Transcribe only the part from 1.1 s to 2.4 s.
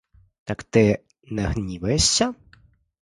не гніваєшся?